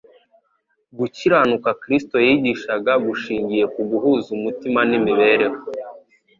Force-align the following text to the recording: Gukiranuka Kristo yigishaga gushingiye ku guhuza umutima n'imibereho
Gukiranuka 0.97 1.69
Kristo 1.81 2.15
yigishaga 2.25 2.93
gushingiye 3.05 3.63
ku 3.73 3.81
guhuza 3.89 4.27
umutima 4.37 4.79
n'imibereho 4.89 5.59